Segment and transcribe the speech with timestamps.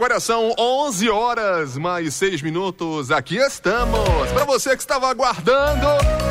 [0.00, 3.10] agora são 11 horas mais 6 minutos.
[3.10, 4.00] Aqui estamos.
[4.32, 5.88] Para você que estava aguardando,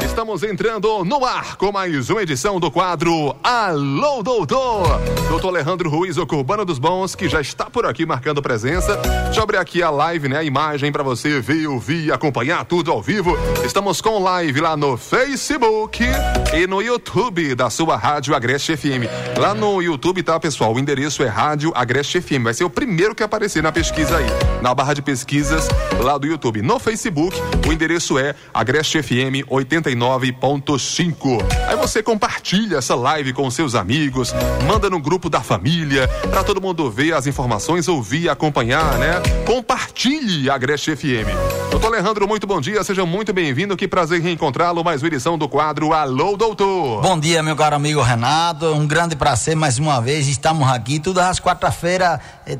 [0.09, 4.99] estamos entrando no ar com mais uma edição do quadro Alô Doutor.
[5.29, 8.97] Doutor Alejandro Ruiz, o Curbano dos Bons, que já está por aqui marcando presença.
[9.25, 10.39] Deixa eu abrir aqui a live, né?
[10.39, 13.37] A imagem para você ver, ouvir, acompanhar tudo ao vivo.
[13.63, 16.03] Estamos com live lá no Facebook
[16.55, 19.05] e no YouTube da sua Rádio Agreste FM.
[19.37, 20.73] Lá no YouTube, tá, pessoal?
[20.73, 22.43] O endereço é Rádio Agreste FM.
[22.43, 24.25] Vai ser o primeiro que aparecer na pesquisa aí,
[24.61, 25.67] na barra de pesquisas
[26.01, 26.63] lá do YouTube.
[26.63, 29.45] No Facebook, o endereço é Agreste FM
[29.99, 31.39] 89.5.
[31.67, 34.33] Aí você compartilha essa live com seus amigos,
[34.65, 39.21] manda no grupo da família, para todo mundo ver as informações, ouvir, acompanhar, né?
[39.45, 41.59] Compartilhe a Agreste FM.
[41.69, 45.47] Doutor Alejandro, muito bom dia, seja muito bem-vindo, que prazer reencontrá-lo, mais uma edição do
[45.47, 47.01] quadro Alô Doutor.
[47.01, 51.23] Bom dia, meu caro amigo Renato, um grande prazer mais uma vez, estamos aqui, todas
[51.25, 52.57] as quarta-feiras eh,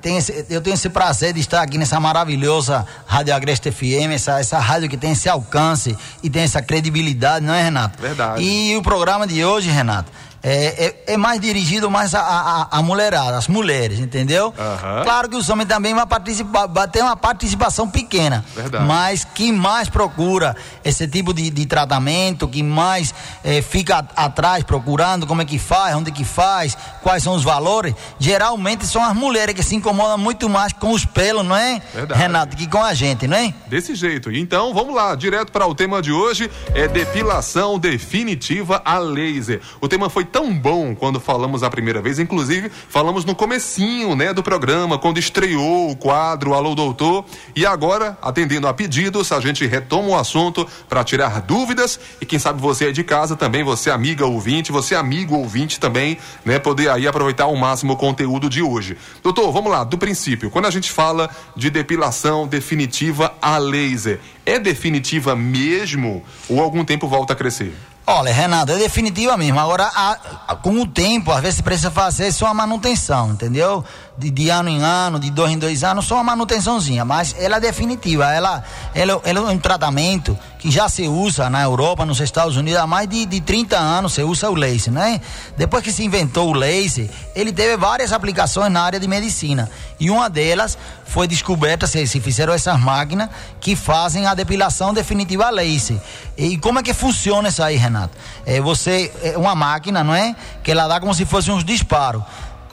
[0.50, 4.88] eu tenho esse prazer de estar aqui nessa maravilhosa Rádio Agreste FM, essa, essa rádio
[4.88, 8.02] que tem esse alcance e tem essa credibilidade, não é, Renato?
[8.02, 8.42] Verdade.
[8.42, 12.82] E o programa de hoje, Renato, é, é, é, mais dirigido mais a, a, a,
[12.82, 14.48] mulherada, as mulheres, entendeu?
[14.48, 15.04] Uhum.
[15.04, 18.44] Claro que os homens também vão participar, vai ter uma participação pequena.
[18.56, 18.86] Verdade.
[18.86, 23.14] Mas quem mais procura esse tipo de, de tratamento, que mais
[23.44, 27.94] é, fica atrás procurando como é que faz, onde que faz, quais são os valores,
[28.18, 32.20] geralmente são as mulheres que se incomodam muito mais com os pelos, não é, Verdade.
[32.20, 33.54] Renato, que com a gente, não é?
[33.68, 34.32] Desse jeito.
[34.32, 39.62] Então, vamos lá, direto para o tema de hoje, é depilação definitiva a laser.
[39.82, 44.34] O tema foi tão bom quando falamos a primeira vez, inclusive falamos no comecinho, né,
[44.34, 47.26] do programa, quando estreou o quadro Alô Doutor,
[47.56, 52.40] e agora, atendendo a pedidos, a gente retoma o assunto para tirar dúvidas e quem
[52.40, 56.90] sabe você é de casa também, você amiga ouvinte, você amigo ouvinte também, né, poder
[56.90, 58.98] aí aproveitar ao máximo o conteúdo de hoje.
[59.24, 64.60] Doutor, vamos lá, do princípio, quando a gente fala de depilação definitiva a laser, é
[64.60, 67.74] definitiva mesmo ou algum tempo volta a crescer?
[68.12, 69.60] Olha, Renato, é definitiva mesmo.
[69.60, 73.86] Agora, a, a, com o tempo, às vezes precisa fazer só a manutenção, entendeu?
[74.18, 77.06] De, de, ano em ano, de dois em dois anos, só uma manutençãozinha.
[77.06, 78.34] Mas ela é definitiva.
[78.34, 78.64] Ela,
[78.96, 82.86] ela, ela é um tratamento que já se usa na Europa, nos Estados Unidos, há
[82.86, 85.22] mais de, de 30 anos se usa o laser, né?
[85.56, 89.72] Depois que se inventou o laser, ele teve várias aplicações na área de medicina.
[89.98, 93.30] E uma delas foi descoberta, se, se fizeram essas máquinas
[93.62, 95.98] que fazem a depilação definitiva a laser.
[96.38, 98.18] E como é que funciona isso aí, Renato?
[98.46, 100.36] É você, é uma máquina, não é?
[100.62, 102.22] Que ela dá como se fossem uns disparos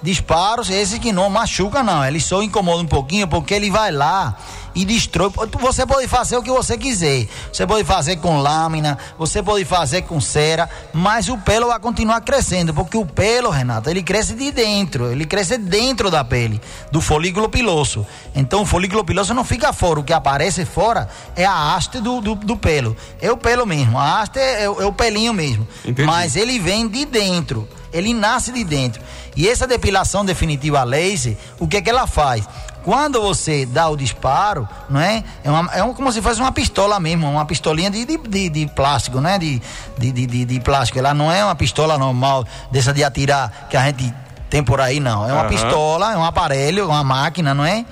[0.03, 4.37] disparos esses que não machuca não, ele só incomoda um pouquinho porque ele vai lá
[4.77, 5.33] e destrói.
[5.59, 7.27] Você pode fazer o que você quiser.
[7.51, 12.21] Você pode fazer com lâmina, você pode fazer com cera, mas o pelo vai continuar
[12.21, 16.61] crescendo, porque o pelo, Renato, ele cresce de dentro, ele cresce dentro da pele,
[16.93, 18.07] do folículo piloso.
[18.35, 22.21] Então o folículo piloso não fica fora, o que aparece fora é a haste do,
[22.21, 22.95] do, do pelo.
[23.21, 25.67] É o pelo mesmo, a haste é, é, o pelinho mesmo.
[25.85, 26.05] Entendi.
[26.05, 29.01] Mas ele vem de dentro, ele nasce de dentro.
[29.35, 32.49] E essa depilação definitiva laser, o que é que ela faz?
[32.87, 35.25] Quando você dá o disparo, não é?
[35.43, 38.49] É, uma, é um, como se fosse uma pistola mesmo, uma pistolinha de, de, de,
[38.49, 39.41] de plástico, né?
[39.41, 39.61] De,
[39.99, 40.97] de, de, de, plástico.
[40.97, 44.15] Ela não é uma pistola normal, dessa de atirar que a gente
[44.49, 45.29] tem por aí, não.
[45.29, 45.49] É uma Aham.
[45.49, 47.85] pistola, é um aparelho, uma máquina, não é?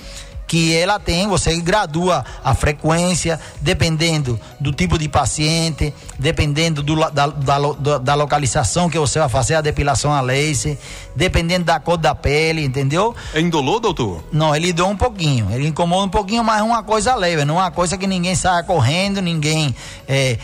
[0.55, 7.27] Que ela tem, você gradua a frequência, dependendo do tipo de paciente, dependendo do, da,
[7.27, 10.79] da, da, localização que você vai fazer a depilação a laser,
[11.17, 13.17] dependendo da cor da pele, entendeu?
[13.35, 14.23] É indolor, doutor?
[14.31, 17.59] Não, ele deu um pouquinho, ele incomoda um pouquinho, mas é uma coisa leve, não
[17.59, 19.75] é uma coisa que ninguém saia correndo, ninguém
[20.07, 20.39] é,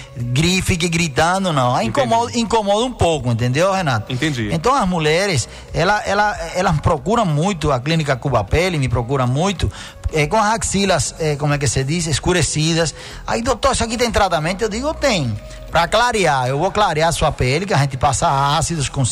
[0.65, 1.81] fique gritando, não.
[1.81, 4.13] Incomoda, incomoda um pouco, entendeu, Renato?
[4.13, 4.49] Entendi.
[4.53, 9.71] Então as mulheres, ela, ela, elas procuram muito, a clínica Cuba Pele me procura muito,
[10.13, 12.95] é, com as axilas, é, como é que se diz, escurecidas.
[13.27, 14.63] Aí, doutor, isso aqui tem tratamento?
[14.63, 15.39] Eu digo, tem.
[15.71, 19.05] Para clarear, eu vou clarear a sua pele, que a gente passa ácidos com,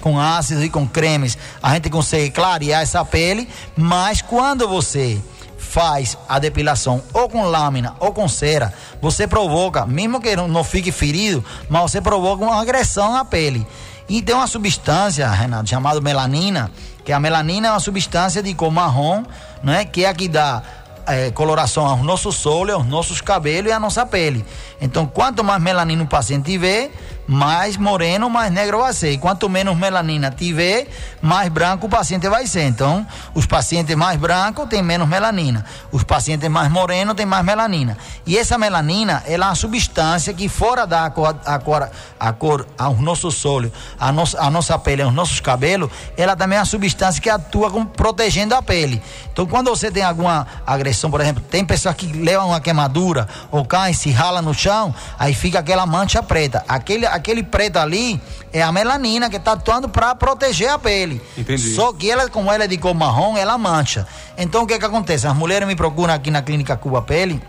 [0.00, 5.18] com ácidos e com cremes, a gente consegue clarear essa pele, mas quando você
[5.56, 10.62] faz a depilação ou com lâmina ou com cera, você provoca, mesmo que não, não
[10.62, 13.66] fique ferido, mas você provoca uma agressão à pele.
[14.06, 16.70] E tem uma substância, Renato, chamada melanina,
[17.02, 19.24] que a melanina é uma substância de cor marrom,
[19.62, 19.84] né?
[19.84, 20.62] Que é a que dá
[21.06, 24.44] é, coloração aos nossos olhos, aos nossos cabelos e à nossa pele.
[24.80, 26.90] Então, quanto mais melanina o paciente tiver,
[27.26, 29.12] mais moreno, mais negro vai ser.
[29.12, 30.88] E quanto menos melanina tiver,
[31.20, 32.64] mais branco o paciente vai ser.
[32.64, 35.64] Então, os pacientes mais brancos têm menos melanina.
[35.90, 37.96] Os pacientes mais morenos têm mais melanina.
[38.26, 42.66] E essa melanina, ela é uma substância que fora da cor, a cor, a cor
[42.76, 46.66] aos nossos olhos, a nossa, a nossa pele, aos nossos cabelos, ela também é uma
[46.66, 49.02] substância que atua como protegendo a pele.
[49.32, 53.64] Então, quando você tem alguma agressão, por exemplo, tem pessoas que levam uma queimadura ou
[53.64, 56.64] caem, se rala no chão, aí fica aquela mancha preta.
[56.68, 58.20] Aquele, aquele preto ali
[58.52, 61.20] é a melanina que está atuando para proteger a pele.
[61.36, 61.74] Entendi.
[61.74, 64.06] Só que ela, como ela é de cor marrom, ela mancha.
[64.36, 65.26] Então, o que que acontece?
[65.26, 67.40] As mulheres me procuram aqui na clínica Cuba Pele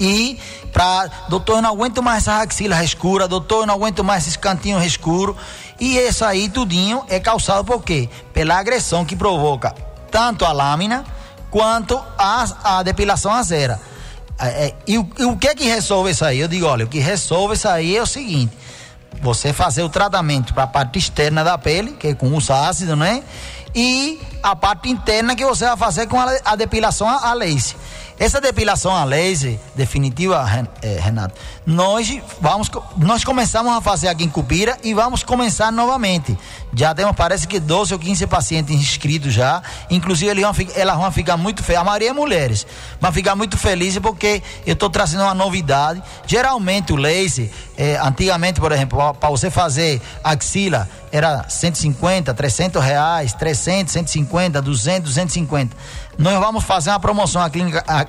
[0.00, 0.38] e
[0.72, 4.36] para doutor, eu não aguento mais essa axila escura, doutor, eu não aguento mais esses
[4.36, 5.36] cantinhos escuros.
[5.78, 8.08] E isso aí tudinho é causado por quê?
[8.32, 9.74] Pela agressão que provoca
[10.10, 11.04] tanto a lâmina
[11.50, 13.80] quanto a, a depilação a cera.
[14.42, 16.40] É, é, e, o, e o que é que resolve isso aí?
[16.40, 18.56] Eu digo, olha, o que resolve isso aí é o seguinte:
[19.20, 22.98] você fazer o tratamento para a parte externa da pele, que é com os ácidos,
[22.98, 23.22] né?
[23.74, 27.76] E a parte interna que você vai fazer com a, a depilação a, a laser.
[28.22, 30.48] Essa depilação a laser definitiva,
[30.80, 31.34] eh, Renato,
[31.66, 36.38] nós vamos, nós começamos a fazer aqui em Cupira e vamos começar novamente.
[36.72, 39.60] Já temos, parece que 12 ou 15 pacientes inscritos já.
[39.90, 41.80] Inclusive, eles vão, elas vão ficar muito felizes.
[41.80, 42.64] A maioria é mulheres,
[43.00, 46.00] vão ficar muito felizes porque eu estou trazendo uma novidade.
[46.24, 53.32] Geralmente, o laser, eh, antigamente, por exemplo, para você fazer axila, era 150, 300 reais,
[53.34, 55.76] 300, 150, 200, 250
[56.18, 57.60] nós vamos fazer uma promoção aqui,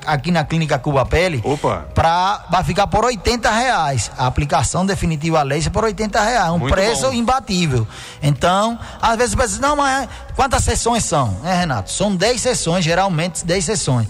[0.05, 1.41] aqui na Clínica Cuba Pele.
[1.43, 1.87] Opa!
[1.93, 4.11] Pra, vai ficar por 80 reais.
[4.17, 6.51] A aplicação definitiva a laser por 80 reais.
[6.51, 7.13] Um Muito preço bom.
[7.13, 7.87] imbatível.
[8.21, 11.37] Então, às vezes você não, mas quantas sessões são?
[11.43, 11.91] É, Renato?
[11.91, 14.07] São 10 sessões, geralmente 10 sessões.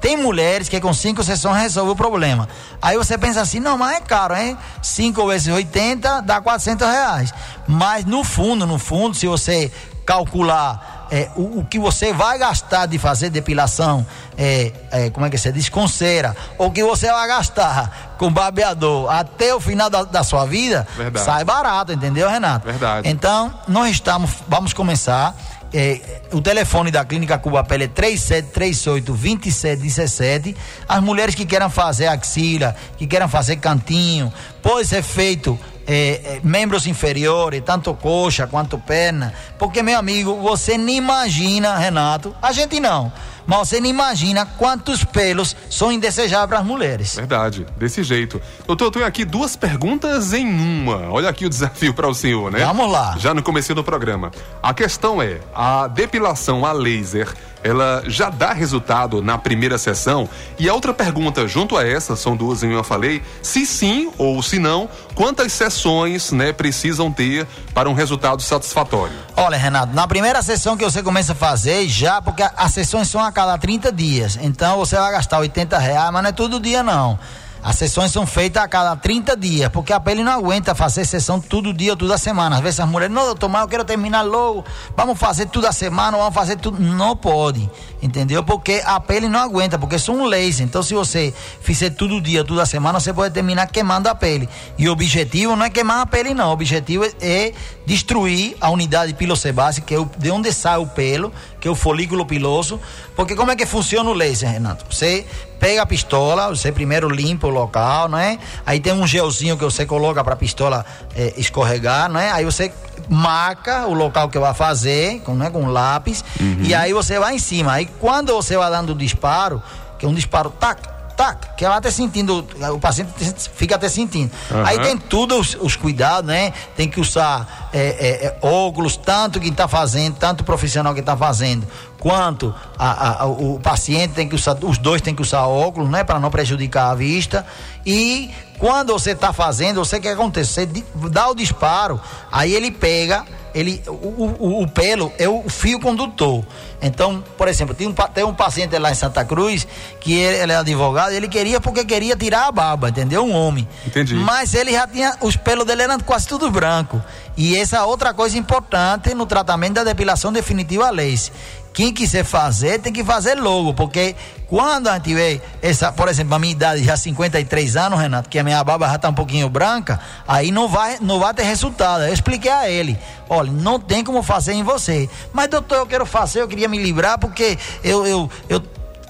[0.00, 2.48] Tem mulheres que com cinco sessões resolve o problema.
[2.80, 4.56] Aí você pensa assim, não, mas é caro, hein?
[4.82, 7.34] 5 vezes 80 dá 400 reais.
[7.66, 9.72] Mas no fundo, no fundo, se você
[10.04, 14.06] calcular é, o, o, que você vai gastar de fazer depilação,
[14.36, 18.32] é, é, como é que se diz, com cera, ou que você vai gastar com
[18.32, 21.24] barbeador até o final da, da sua vida, Verdade.
[21.24, 22.66] sai barato, entendeu, Renato?
[22.66, 23.08] Verdade.
[23.08, 25.34] Então, nós estamos, vamos começar.
[25.72, 30.56] É, o telefone da Clínica Cuba Pele é 3738 2717.
[30.88, 34.32] As mulheres que queiram fazer axila, que queiram fazer cantinho,
[34.62, 39.32] pode ser feito é, é, membros inferiores, tanto coxa quanto perna.
[39.58, 43.12] Porque, meu amigo, você nem imagina, Renato, a gente não.
[43.46, 47.14] Mas você nem imagina quantos pelos são indesejáveis para as mulheres.
[47.14, 48.40] Verdade, desse jeito.
[48.66, 51.10] Doutor, eu tenho aqui duas perguntas em uma.
[51.10, 52.64] Olha aqui o desafio para o senhor, né?
[52.64, 53.16] Vamos lá.
[53.18, 54.30] Já no começo do programa.
[54.62, 57.32] A questão é, a depilação a laser
[57.66, 60.28] ela já dá resultado na primeira sessão?
[60.58, 64.40] E a outra pergunta, junto a essa, são duas em uma falei, se sim ou
[64.42, 69.16] se não, quantas sessões né, precisam ter para um resultado satisfatório?
[69.36, 73.20] Olha, Renato, na primeira sessão que você começa a fazer, já, porque as sessões são
[73.20, 76.82] a cada 30 dias, então você vai gastar 80 reais, mas não é todo dia
[76.82, 77.18] não.
[77.66, 81.40] As sessões são feitas a cada 30 dias, porque a pele não aguenta fazer sessão
[81.40, 82.54] todo dia, toda semana.
[82.54, 84.64] Às vezes as mulheres, não, doutor, mas eu quero terminar logo,
[84.96, 86.80] vamos fazer tudo a semana, vamos fazer tudo.
[86.80, 87.68] Não pode,
[88.00, 88.44] entendeu?
[88.44, 90.64] Porque a pele não aguenta, porque são um laser.
[90.64, 94.48] Então, se você fizer todo dia, toda semana, você pode terminar queimando a pele.
[94.78, 96.50] E o objetivo não é queimar a pele, não.
[96.50, 97.52] O objetivo é
[97.84, 101.32] destruir a unidade pilosebácea, que é de onde sai o pelo,
[101.66, 102.80] que é o folículo piloso.
[103.16, 104.84] Porque como é que funciona o laser, Renato?
[104.88, 105.26] Você
[105.58, 108.38] pega a pistola, você primeiro limpa o local, não é?
[108.64, 112.30] Aí tem um gelzinho que você coloca para a pistola é, escorregar, não é?
[112.30, 112.72] Aí você
[113.08, 116.58] marca o local que vai fazer, com, né, com um lápis, uhum.
[116.60, 117.72] e aí você vai em cima.
[117.72, 119.60] Aí quando você vai dando o disparo,
[119.98, 120.80] que é um disparo tac,
[121.16, 123.10] tac, que ela até sentindo, o paciente
[123.54, 124.30] fica até sentindo.
[124.50, 124.64] Uhum.
[124.64, 126.52] Aí tem tudo os, os, cuidados, né?
[126.76, 131.00] Tem que usar é, é, é, óculos, tanto quem está fazendo, tanto o profissional que
[131.00, 131.66] está fazendo,
[131.98, 136.04] quanto a, a, o paciente tem que usar, os dois tem que usar óculos, né?
[136.04, 137.46] Para não prejudicar a vista.
[137.84, 140.52] E quando você está fazendo, você que acontece?
[140.52, 140.66] Você
[141.10, 143.24] dá o disparo, aí ele pega
[143.56, 146.44] ele, o, o, o, pelo é o fio condutor.
[146.82, 149.66] Então, por exemplo, tem um, tem um paciente lá em Santa Cruz
[149.98, 153.24] que ele, ele é advogado, ele queria porque queria tirar a barba, entendeu?
[153.24, 153.66] Um homem.
[153.86, 154.14] Entendi.
[154.14, 157.02] Mas ele já tinha, os pelos dele eram quase tudo branco.
[157.34, 161.32] E essa é outra coisa importante no tratamento da depilação definitiva a lace
[161.76, 164.16] quem quiser fazer, tem que fazer logo, porque
[164.48, 168.38] quando a gente vê essa, por exemplo, a minha idade já 53 anos, Renato, que
[168.38, 172.04] a minha barba já está um pouquinho branca, aí não vai, não vai ter resultado.
[172.04, 175.06] Eu expliquei a ele, olha, não tem como fazer em você.
[175.34, 178.62] Mas doutor, eu quero fazer, eu queria me livrar porque eu, eu, eu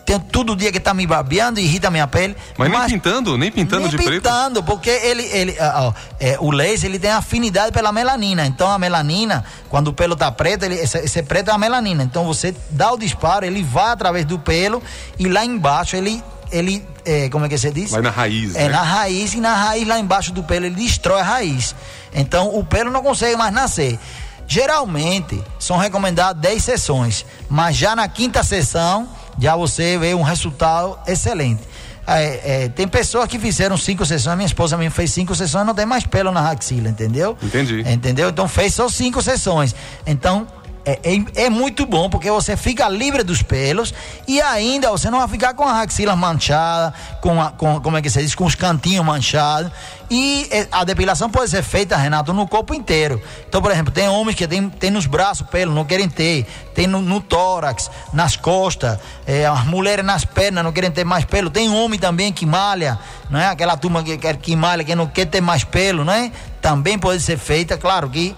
[0.07, 2.37] tem todo dia que tá me babeando, irrita a minha pele.
[2.57, 4.23] Mas, mas nem pintando, nem pintando nem de pintando, preto?
[4.23, 8.47] pintando, porque ele, ele ó, é, o laser ele tem afinidade pela melanina.
[8.47, 12.05] Então a melanina, quando o pelo tá preto, ele, esse, esse preto é a melanina.
[12.05, 14.81] Então você dá o disparo, ele vai através do pelo
[15.19, 16.23] e lá embaixo ele
[16.53, 17.91] ele, é, como é que você diz?
[17.91, 18.55] Vai na raiz.
[18.55, 18.69] É, né?
[18.69, 21.75] na raiz e na raiz lá embaixo do pelo ele destrói a raiz.
[22.15, 23.99] Então o pelo não consegue mais nascer.
[24.47, 30.99] Geralmente são recomendadas 10 sessões, mas já na quinta sessão já você vê um resultado
[31.07, 31.63] excelente.
[32.07, 35.75] É, é, tem pessoas que fizeram cinco sessões, minha esposa mesmo fez cinco sessões, não
[35.75, 37.37] tem mais pelo na axila, entendeu?
[37.43, 37.81] Entendi.
[37.81, 38.29] Entendeu?
[38.29, 39.75] Então fez só cinco sessões.
[40.07, 40.47] Então
[40.87, 43.93] é, é, é, muito bom porque você fica livre dos pelos
[44.29, 48.03] e ainda você não vai ficar com a axila manchada, com, a, com como é
[48.03, 49.73] que se diz, com os cantinhos manchados.
[50.09, 53.21] E é, a depilação pode ser feita, Renato, no corpo inteiro.
[53.49, 56.87] Então, por exemplo, tem homens que tem, tem nos braços pelo, não querem ter, tem
[56.87, 61.51] no, no tórax, nas costas, é, as mulheres nas pernas não querem ter mais pelo.
[61.51, 62.97] Tem homem também que malha,
[63.29, 63.49] não é?
[63.49, 66.31] Aquela turma que, que, que malha, que não quer ter mais pelo, não é?
[66.63, 68.37] Também pode ser feita, claro que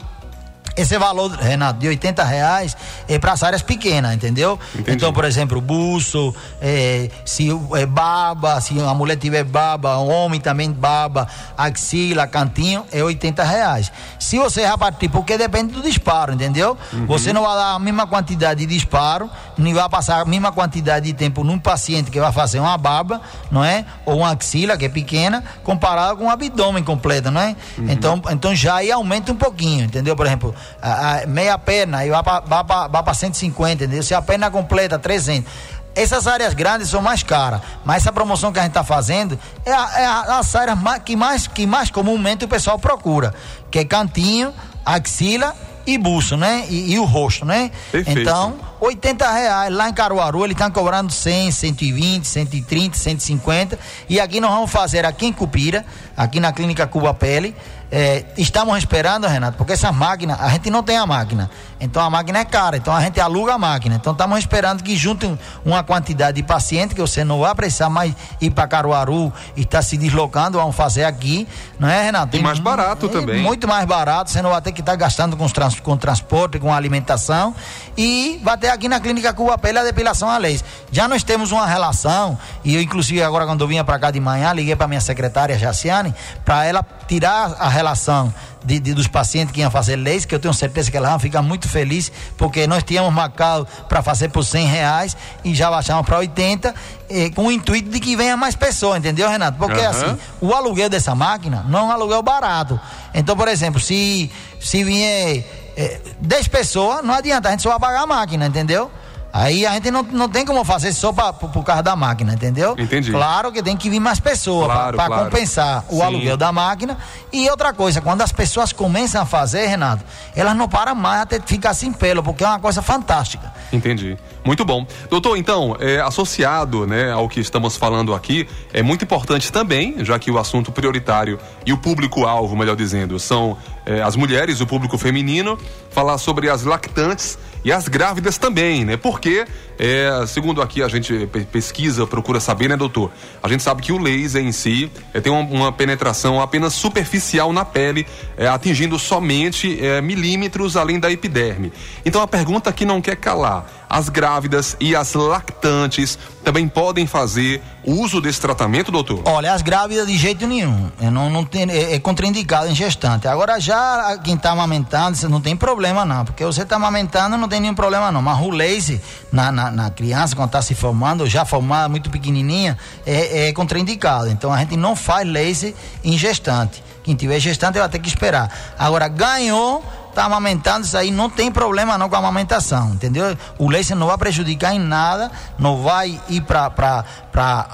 [0.79, 2.77] esse valor, Renato, de 80 reais
[3.09, 4.59] é para as áreas pequenas, entendeu?
[4.75, 4.93] Entendi.
[4.93, 10.41] Então, por exemplo, buço, é, se é baba, se a mulher tiver baba, o homem
[10.41, 13.93] também baba, axila, cantinho, é 80 reais.
[14.21, 16.79] Se você repartir, porque depende do disparo, entendeu?
[16.93, 17.07] Uhum.
[17.07, 21.07] Você não vai dar a mesma quantidade de disparo, nem vai passar a mesma quantidade
[21.07, 23.21] de tempo num paciente que vai fazer uma baba,
[23.51, 23.85] não é?
[24.07, 27.57] Ou uma axila, que é pequena, comparado com um abdômen completo, não é?
[27.77, 27.91] Uhum.
[27.91, 30.15] Então, então já aí aumenta um pouquinho, entendeu?
[30.15, 34.03] Por exemplo, a, a meia perna e vai para 150, entendeu?
[34.03, 35.51] Se a perna completa, 300.
[35.95, 39.73] Essas áreas grandes são mais caras, mas essa promoção que a gente está fazendo é,
[39.73, 43.35] a, é a, as áreas mais, que, mais, que mais comumente o pessoal procura,
[43.71, 44.55] que é cantinho,
[44.87, 45.55] axila
[45.89, 46.67] e buço, né?
[46.69, 47.71] E, e o rosto, né?
[47.91, 48.21] Perfeito.
[48.21, 49.75] Então, 80 reais.
[49.75, 53.79] Lá em Caruaru ele está cobrando 100, 120, 130, 150.
[54.09, 55.85] E aqui nós vamos fazer aqui em Cupira,
[56.17, 57.57] aqui na Clínica Cuba Pele.
[57.91, 61.51] É, estamos esperando, Renato, porque essa máquina, a gente não tem a máquina.
[61.81, 63.95] Então a máquina é cara, então a gente aluga a máquina.
[63.95, 68.15] Então estamos esperando que juntem uma quantidade de pacientes que você não vai precisar mais
[68.41, 71.47] ir para Caruaru e estar tá se deslocando, vamos fazer aqui,
[71.79, 72.37] não é, Renato?
[72.37, 73.43] E mais barato é, também.
[73.43, 76.59] Muito mais barato, você não vai ter que estar tá gastando com, trans, com transporte,
[76.59, 77.55] com alimentação.
[77.97, 80.65] E vai ter aqui na Clínica Cuba Pele a depilação a leis.
[80.91, 84.21] Já nós temos uma relação, e eu, inclusive, agora quando eu vinha para cá de
[84.21, 88.33] manhã, liguei para minha secretária Jaciane, para ela tirar a relação
[88.65, 91.19] de, de, dos pacientes que iam fazer leis, que eu tenho certeza que ela vai
[91.19, 96.05] ficar muito feliz, porque nós tínhamos marcado para fazer por 100 reais e já baixamos
[96.05, 96.75] para 80,
[97.09, 99.59] eh, com o intuito de que venha mais pessoas, entendeu, Renato?
[99.59, 99.89] Porque uhum.
[99.89, 102.79] assim, o aluguel dessa máquina não é um aluguel barato.
[103.15, 105.45] Então, por exemplo, se, se vier
[105.77, 108.91] eh, 10 pessoas, não adianta, a gente só vai pagar a máquina, entendeu?
[109.33, 112.75] Aí a gente não, não tem como fazer só para por causa da máquina, entendeu?
[112.79, 113.11] Entendi.
[113.11, 115.25] Claro que tem que vir mais pessoas claro, para claro.
[115.25, 116.03] compensar o Sim.
[116.03, 116.97] aluguel da máquina.
[117.33, 120.03] E outra coisa, quando as pessoas começam a fazer, Renato,
[120.35, 123.53] elas não param mais até ficar sem pelo, porque é uma coisa fantástica.
[123.73, 124.17] Entendi.
[124.45, 124.87] Muito bom.
[125.11, 130.19] Doutor, então, é, associado né, ao que estamos falando aqui, é muito importante também, já
[130.19, 134.97] que o assunto prioritário e o público-alvo, melhor dizendo, são é, as mulheres, o público
[134.97, 135.59] feminino,
[135.91, 138.97] falar sobre as lactantes e as grávidas também, né?
[138.97, 139.45] Porque,
[139.79, 143.11] é, segundo aqui a gente pesquisa, procura saber, né, doutor?
[143.43, 147.53] A gente sabe que o laser em si é, tem uma, uma, penetração apenas superficial
[147.53, 148.07] na pele,
[148.39, 151.71] é, atingindo somente é, milímetros além da epiderme.
[152.07, 157.63] Então a pergunta que não quer calar: as grávidas e as lactantes também podem fazer
[157.85, 159.23] uso desse tratamento, doutor?
[159.25, 160.91] Olha, as grávidas de jeito nenhum.
[161.01, 163.27] Eu não, não tem, é, é contraindicado em gestante.
[163.27, 167.61] Agora, já quem está amamentando, não tem problema não, porque você está amamentando, não tem
[167.61, 168.21] nenhum problema não.
[168.21, 169.01] Mas o laser
[169.33, 172.77] na, na, na criança, quando está se formando, já formada, muito pequenininha,
[173.07, 174.29] é, é contraindicado.
[174.29, 176.83] Então, a gente não faz laser em gestante.
[177.03, 178.51] Quem tiver gestante vai ter que esperar.
[178.79, 183.37] Agora, ganhou está amamentando, isso aí não tem problema não com a amamentação, entendeu?
[183.59, 187.05] O leite não vai prejudicar em nada, não vai ir para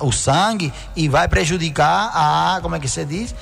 [0.00, 3.34] o sangue e vai prejudicar a, como é que se diz?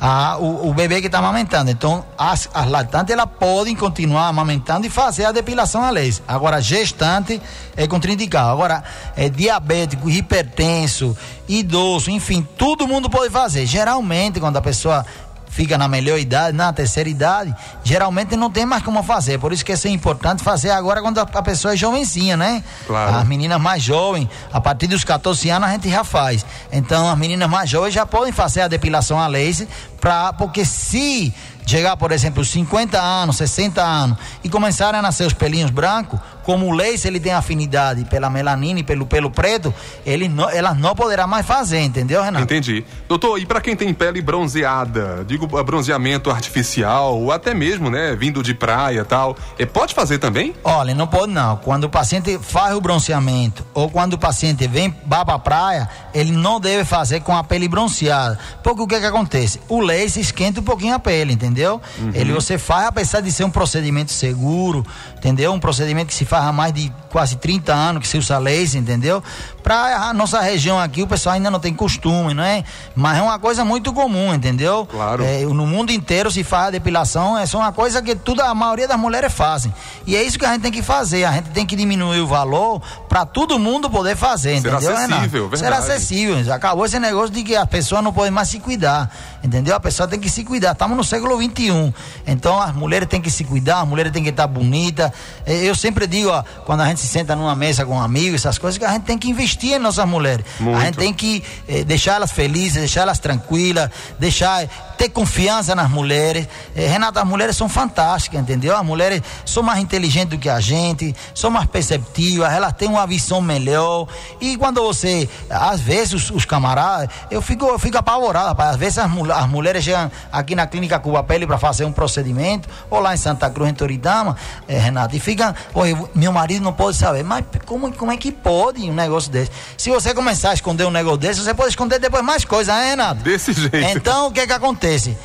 [0.00, 1.70] A, o, o bebê que está amamentando.
[1.70, 6.22] Então, as, as lactantes elas podem continuar amamentando e fazer a depilação a leite.
[6.26, 7.40] Agora, gestante
[7.76, 8.50] é contraindicado.
[8.50, 8.82] Agora,
[9.16, 11.16] é diabético, hipertenso,
[11.48, 13.66] idoso, enfim, todo mundo pode fazer.
[13.66, 15.06] Geralmente, quando a pessoa
[15.54, 19.38] fica na melhor idade, na terceira idade, geralmente não tem mais como fazer.
[19.38, 22.64] Por isso que é importante fazer agora quando a pessoa é jovenzinha, né?
[22.88, 23.18] Claro.
[23.18, 26.44] As meninas mais jovens, a partir dos 14 anos a gente já faz.
[26.72, 29.68] Então as meninas mais jovens já podem fazer a depilação a laser
[30.04, 31.32] Pra, porque se
[31.66, 36.66] chegar, por exemplo, 50 anos, 60 anos e começarem a nascer os pelinhos brancos, como
[36.66, 39.72] o laser ele tem afinidade pela melanina e pelo pelo preto,
[40.04, 42.44] ele não, elas não poderá mais fazer, entendeu, Renato?
[42.44, 42.84] Entendi.
[43.08, 48.42] Doutor, e para quem tem pele bronzeada, digo bronzeamento artificial ou até mesmo, né, vindo
[48.42, 50.54] de praia e tal, é, pode fazer também?
[50.62, 51.56] Olha, não pode não.
[51.56, 55.88] Quando o paciente faz o bronzeamento ou quando o paciente vem vá para a praia,
[56.12, 58.38] ele não deve fazer com a pele bronzeada.
[58.62, 59.60] Porque o que que acontece?
[59.68, 61.53] O laser esquenta um pouquinho a pele, entendeu?
[61.98, 62.10] Uhum.
[62.14, 64.84] Ele você faz apesar de ser um procedimento seguro,
[65.16, 65.52] entendeu?
[65.52, 68.80] Um procedimento que se faz há mais de quase 30 anos que se usa laser,
[68.80, 69.22] entendeu?
[69.64, 72.62] Para a nossa região aqui, o pessoal ainda não tem costume, não é?
[72.94, 74.84] Mas é uma coisa muito comum, entendeu?
[74.84, 75.24] Claro.
[75.24, 78.54] É, no mundo inteiro se faz a depilação, é só uma coisa que tudo, a
[78.54, 79.74] maioria das mulheres fazem.
[80.06, 82.26] E é isso que a gente tem que fazer, a gente tem que diminuir o
[82.26, 84.96] valor para todo mundo poder fazer, Será entendeu?
[84.96, 85.58] acessível, verdade.
[85.58, 86.54] Será acessível.
[86.54, 89.10] Acabou esse negócio de que a pessoa não pode mais se cuidar,
[89.42, 89.74] entendeu?
[89.74, 90.72] A pessoa tem que se cuidar.
[90.72, 91.90] Estamos no século 21.
[92.26, 95.10] Então as mulheres têm que se cuidar, as mulheres têm que estar bonitas.
[95.46, 98.36] É, eu sempre digo, ó, quando a gente se senta numa mesa com um amigo,
[98.36, 100.44] essas coisas, que a gente tem que investir em nossas mulheres.
[100.60, 100.78] Muito.
[100.78, 105.90] A gente tem que eh, deixar elas felizes, deixar elas tranquilas, deixar ter confiança nas
[105.90, 106.46] mulheres.
[106.74, 108.76] Eh, Renata, as mulheres são fantásticas, entendeu?
[108.76, 113.06] As mulheres são mais inteligentes do que a gente, são mais perceptivas, elas têm uma
[113.06, 114.06] visão melhor.
[114.40, 118.70] E quando você, às vezes, os, os camaradas, eu fico, eu fico apavorado, rapaz.
[118.70, 122.68] Às vezes as, as mulheres chegam aqui na clínica Cuba Pele para fazer um procedimento,
[122.90, 124.36] ou lá em Santa Cruz, em Toritama,
[124.68, 127.24] eh, Renata, e ficam, oi, meu marido não pode saber.
[127.24, 129.50] Mas como, como é que pode um negócio desse?
[129.76, 132.90] Se você começar a esconder um negócio desse, você pode esconder depois mais coisa, né,
[132.90, 133.22] Renato?
[133.22, 133.76] Desse jeito.
[133.76, 134.83] Então, o que é que acontece?
[134.84, 135.16] Que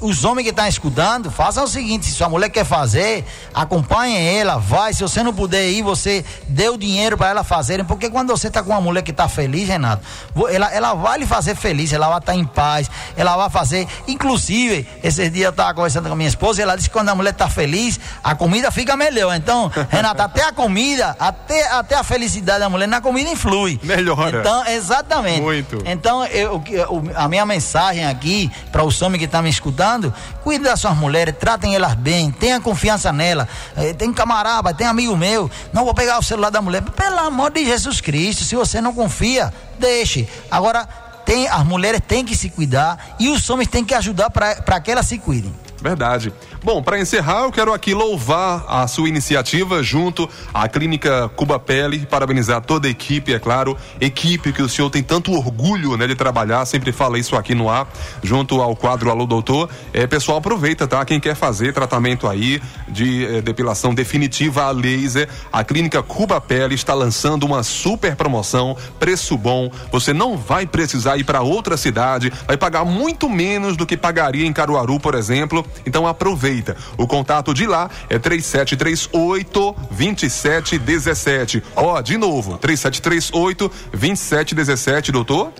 [0.00, 4.58] os homens que estão escutando, façam o seguinte: se sua mulher quer fazer, acompanhem ela,
[4.58, 4.92] vai.
[4.92, 7.84] Se você não puder ir, você dê o dinheiro para ela fazerem.
[7.84, 10.02] Porque quando você está com uma mulher que está feliz, Renato,
[10.50, 13.86] ela, ela vai lhe fazer feliz, ela vai estar em paz, ela vai fazer.
[14.06, 17.14] Inclusive, esses dias eu estava conversando com a minha esposa ela disse que quando a
[17.14, 19.34] mulher está feliz, a comida fica melhor.
[19.34, 23.78] Então, Renato, até a comida, até, até a felicidade da mulher na comida influi.
[23.82, 24.40] Melhora.
[24.40, 25.40] Então, exatamente.
[25.40, 25.82] Muito.
[25.84, 30.64] Então, eu, eu, a minha mensagem aqui para os homens que estão me escutando, cuide
[30.64, 33.48] das suas mulheres, tratem elas bem, tenha confiança nela.
[33.76, 36.82] Eh, Tem camarada, tem amigo meu, não vou pegar o celular da mulher.
[36.82, 40.28] Pelo amor de Jesus Cristo, se você não confia, deixe.
[40.50, 40.86] Agora,
[41.24, 44.90] tem, as mulheres têm que se cuidar e os homens têm que ajudar para que
[44.90, 45.54] elas se cuidem.
[45.80, 46.32] Verdade.
[46.62, 52.04] Bom, para encerrar, eu quero aqui louvar a sua iniciativa junto à Clínica Cuba Pele,
[52.04, 56.16] parabenizar toda a equipe, é claro, equipe que o senhor tem tanto orgulho né, de
[56.16, 57.88] trabalhar, sempre fala isso aqui no ar,
[58.24, 59.70] junto ao quadro Alô Doutor.
[59.92, 61.04] É, pessoal, aproveita, tá?
[61.04, 66.74] Quem quer fazer tratamento aí de eh, depilação definitiva a laser, a Clínica Cuba Pele
[66.74, 69.70] está lançando uma super promoção, preço bom.
[69.92, 74.46] Você não vai precisar ir para outra cidade, vai pagar muito menos do que pagaria
[74.46, 75.64] em Caruaru, por exemplo.
[75.86, 76.47] Então aproveita.
[76.96, 81.62] O contato de lá é 3738 2717.
[81.76, 85.52] Ó, de novo, 3738 2717, doutor.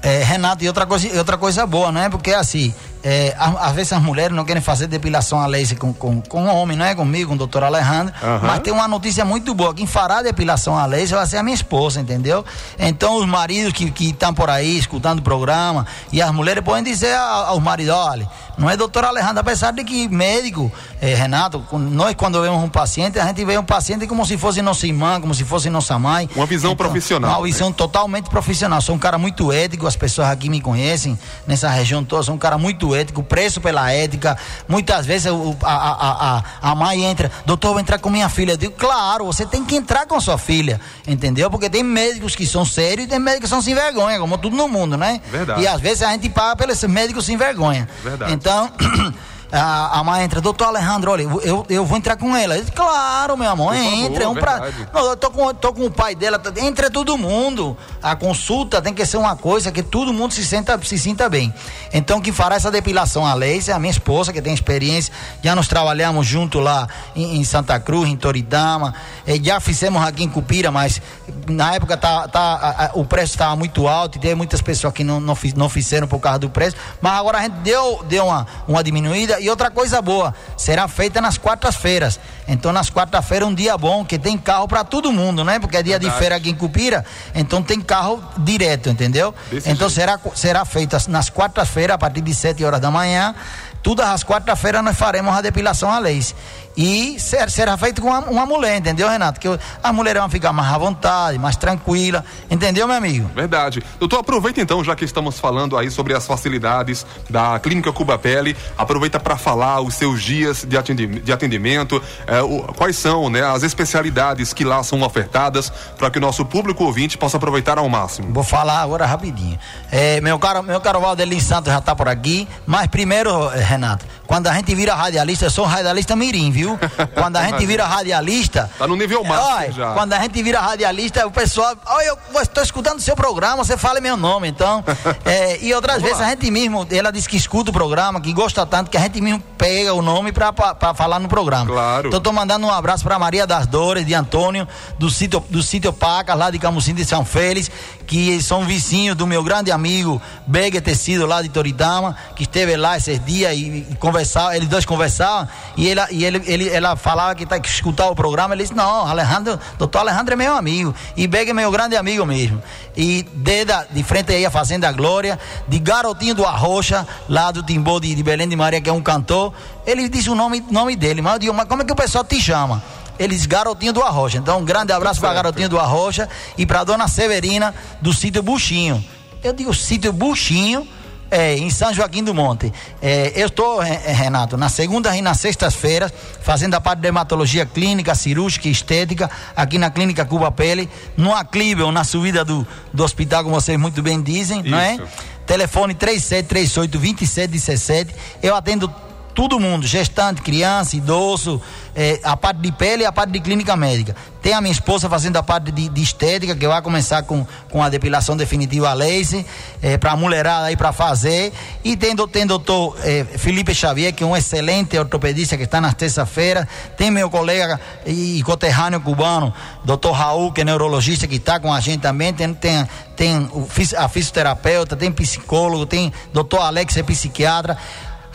[0.00, 2.08] É, Renato, e outra coisa, outra coisa boa, não é?
[2.08, 6.20] Porque assim, é, às vezes as mulheres não querem fazer depilação a laser com, com,
[6.20, 6.94] com homem, não é?
[6.94, 8.14] Comigo, com o doutor Alejandro.
[8.22, 8.40] Aham.
[8.46, 11.54] Mas tem uma notícia muito boa: quem fará depilação a laser vai ser a minha
[11.54, 12.44] esposa, entendeu?
[12.78, 17.16] Então, os maridos que estão por aí escutando o programa e as mulheres podem dizer
[17.16, 22.42] aos maridos: olha, não é doutor Alejandro, apesar de que médico, é, Renato, nós quando
[22.42, 25.44] vemos um paciente, a gente vê um paciente como se fosse nossa irmã, como se
[25.44, 26.28] fosse nossa mãe.
[26.34, 28.80] Uma visão profissional, Uma visão totalmente profissional.
[28.80, 31.16] Sou um cara muito ético, as pessoas aqui me conhecem,
[31.46, 34.36] nessa região toda, sou um cara muito ético, preço pela ética.
[34.66, 35.28] Muitas vezes
[35.62, 38.52] a, a, a, a mãe entra, doutor, vou entrar com minha filha.
[38.52, 41.48] Eu digo, claro, você tem que entrar com sua filha, entendeu?
[41.48, 44.56] Porque tem médicos que são sérios e tem médicos que são sem vergonha, como tudo
[44.56, 45.20] no mundo, né?
[45.30, 45.62] Verdade.
[45.62, 47.88] E às vezes a gente paga pelos médicos sem vergonha.
[48.02, 48.32] Verdade.
[48.32, 48.47] Então.
[48.48, 49.12] 当咳 咳
[49.50, 52.54] A, a mãe entra, doutor Alejandro, olha, eu, eu, vou entrar com ela.
[52.56, 54.24] Eu disse, claro, meu amor, favor, entra.
[54.24, 54.60] É um pra...
[54.92, 57.76] Não, eu tô com, tô com o pai dela, tá- entra todo mundo.
[58.02, 61.52] A consulta tem que ser uma coisa que todo mundo se, senta, se sinta bem.
[61.94, 65.12] Então, quem fará essa depilação a laser é a minha esposa, que tem experiência.
[65.42, 68.94] Já nós trabalhamos junto lá em, em Santa Cruz, em Toritama.
[69.26, 71.00] Eh, já fizemos aqui em Cupira, mas
[71.48, 74.92] na época tá, tá, a- a- o preço estava muito alto e tem muitas pessoas
[74.92, 76.76] que não, não, não fizeram por causa do preço.
[77.00, 79.37] Mas agora a gente deu, deu uma, uma diminuída.
[79.40, 82.18] E outra coisa boa, será feita nas quartas-feiras.
[82.46, 85.58] Então, nas quartas-feiras, um dia bom, que tem carro para todo mundo, né?
[85.58, 86.20] Porque é dia de Verdade.
[86.20, 89.34] feira aqui em Cupira, então tem carro direto, entendeu?
[89.50, 90.00] Desse então jeito.
[90.00, 93.34] será, será feita nas quartas-feiras, a partir de 7 horas da manhã.
[93.82, 96.36] Todas as quartas-feiras nós faremos a depilação a laser.
[96.78, 99.40] E ser, será feito com uma, uma mulher, entendeu, Renato?
[99.40, 99.48] Que
[99.82, 103.28] a mulher vai ficar mais à vontade, mais tranquila, entendeu, meu amigo?
[103.34, 103.82] Verdade.
[103.98, 108.56] Doutor, aproveita então, já que estamos falando aí sobre as facilidades da Clínica Cuba Pele,
[108.76, 113.42] aproveita para falar os seus dias de atendimento, de atendimento é, o, quais são né,
[113.42, 117.88] as especialidades que lá são ofertadas para que o nosso público ouvinte possa aproveitar ao
[117.88, 118.32] máximo.
[118.32, 119.58] Vou falar agora rapidinho.
[119.90, 124.46] É, meu caro, meu caro Valdelin Santos já está por aqui, mas primeiro, Renato, quando
[124.46, 126.67] a gente vira radialista, eu sou um radialista mirim, viu?
[127.14, 128.70] Quando a gente vira radialista.
[128.78, 129.92] Tá no nível máximo já.
[129.94, 131.76] Quando a gente vira radialista, o pessoal.
[131.86, 134.84] Oh, eu estou escutando o seu programa, você fala meu nome, então.
[135.24, 136.26] é, e outras Vamos vezes lá.
[136.26, 139.20] a gente mesmo, ela diz que escuta o programa, que gosta tanto, que a gente
[139.20, 141.66] mesmo pega o nome para falar no programa.
[141.66, 142.08] Claro.
[142.08, 144.66] Então tô mandando um abraço para Maria das Dores, de Antônio,
[144.98, 147.70] do sítio, do sítio Pacas, lá de Camusim de São Félix,
[148.06, 152.96] que são vizinhos do meu grande amigo Bega Tecido, lá de Toritama, que esteve lá
[152.96, 157.34] esses dias e, e conversava, eles dois conversavam, e, ela, e ele, ele, ela falava
[157.34, 160.94] que tá que escutar o programa, ele disse, não, Alejandro, doutor Alejandro é meu amigo,
[161.14, 162.62] e Bega é meu grande amigo mesmo.
[162.96, 168.00] E de, de frente aí a Fazenda Glória, de Garotinho do Arrocha, lá do Timbó
[168.00, 169.52] de, de Belém de Maria, que é um cantor,
[169.86, 172.24] ele disse o nome, nome dele, mas eu digo, mas como é que o pessoal
[172.24, 172.82] te chama?
[173.18, 174.38] eles Garotinho do Arrocha.
[174.38, 179.04] Então, um grande abraço para Garotinho do Arrocha e para dona Severina do sítio Buchinho.
[179.42, 180.86] Eu digo sítio Buchinho,
[181.30, 182.72] é, em São Joaquim do Monte.
[183.00, 186.12] É, eu estou, Renato, na segunda e nas sextas-feiras,
[186.42, 191.34] fazendo a parte de dermatologia clínica, cirúrgica e estética, aqui na Clínica Cuba Pele, no
[191.34, 194.70] aclive ou na subida do, do hospital, como vocês muito bem dizem, Isso.
[194.70, 194.98] não é?
[195.46, 198.14] Telefone 3738 2717.
[198.42, 198.92] Eu atendo
[199.38, 201.62] todo mundo, gestante, criança, idoso,
[201.94, 204.16] é, a parte de pele e a parte de clínica médica.
[204.42, 207.80] Tem a minha esposa fazendo a parte de, de estética, que vai começar com, com
[207.80, 209.44] a depilação definitiva a laser,
[209.80, 211.52] é, para mulherada aí para fazer.
[211.84, 215.94] E tem, tem doutor é, Felipe Xavier, que é um excelente ortopedista que está nas
[215.94, 216.66] terça-feiras.
[216.96, 221.72] Tem meu colega e, e conterrâneo cubano, doutor Raul, que é neurologista, que está com
[221.72, 222.34] a gente também.
[222.34, 223.48] Tem, tem, tem
[223.96, 227.78] a fisioterapeuta, tem psicólogo, tem doutor Alex, é psiquiatra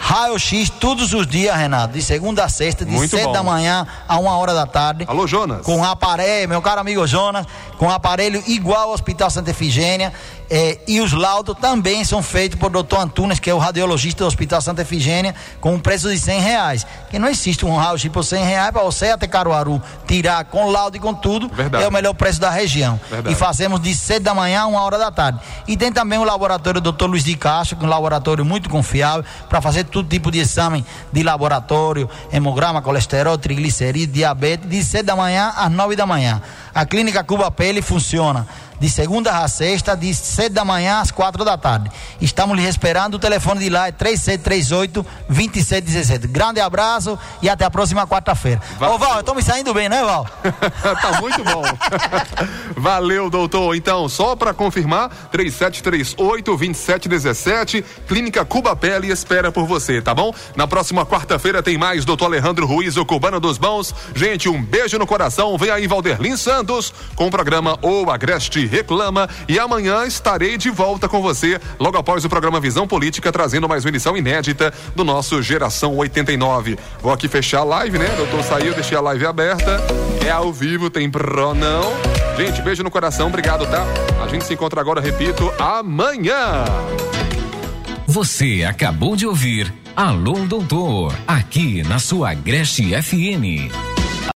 [0.03, 4.37] raio-x todos os dias, Renato, de segunda a sexta, de sete da manhã a uma
[4.37, 5.05] hora da tarde.
[5.07, 5.61] Alô, Jonas.
[5.61, 7.45] Com aparelho, meu caro amigo Jonas,
[7.77, 10.11] com aparelho igual ao Hospital Santa Efigênia.
[10.49, 14.27] É, e os laudos também são feitos por doutor Antunes, que é o radiologista do
[14.27, 16.85] Hospital Santa Efigênia, com um preço de 100 reais.
[17.09, 20.97] Que não existe um raio-x por 100 reais para você até Caruaru tirar com laudo
[20.97, 21.47] e com tudo.
[21.47, 21.85] Verdade.
[21.85, 22.99] É o melhor preço da região.
[23.09, 23.33] Verdade.
[23.33, 25.39] E fazemos de 7 da manhã a 1 hora da tarde.
[25.67, 28.69] E tem também o laboratório do doutor Luiz de Castro, que é um laboratório muito
[28.69, 35.05] confiável, para fazer todo tipo de exame de laboratório, hemograma, colesterol, triglicerídeos, diabetes, de 7
[35.05, 36.41] da manhã às 9 da manhã.
[36.73, 38.47] A clínica Cuba Pele funciona
[38.79, 41.91] de segunda a sexta, de sete da manhã às quatro da tarde.
[42.19, 46.27] Estamos lhe esperando, o telefone de lá é 3738 2717.
[46.27, 48.61] Grande abraço e até a próxima quarta-feira.
[48.79, 50.27] Ô Val, eu tô me saindo bem, né, Val?
[51.01, 51.63] tá muito bom.
[52.75, 53.75] Valeu, doutor.
[53.75, 60.33] Então, só para confirmar, 3738 2717, Clínica Cuba Pele espera por você, tá bom?
[60.55, 63.93] Na próxima quarta-feira tem mais doutor Alejandro Ruiz, o Cubano dos Bons.
[64.15, 65.57] Gente, um beijo no coração.
[65.57, 71.07] Vem aí Valderlin Santos com o programa O Agreste reclama e amanhã estarei de volta
[71.07, 75.41] com você logo após o programa Visão Política trazendo mais uma edição inédita do nosso
[75.41, 76.77] Geração 89.
[77.01, 78.13] Vou aqui fechar a live, né?
[78.17, 79.79] Doutor saiu, deixei a live aberta.
[80.25, 81.93] É ao vivo, tem pro não.
[82.37, 83.85] Gente, beijo no coração, obrigado, tá?
[84.23, 86.65] A gente se encontra agora, repito, amanhã.
[88.07, 93.92] Você acabou de ouvir Alô Doutor, aqui na sua Agreste FM.